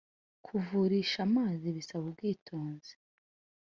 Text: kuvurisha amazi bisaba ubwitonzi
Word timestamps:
kuvurisha 0.45 1.19
amazi 1.27 1.67
bisaba 1.75 2.05
ubwitonzi 2.09 2.93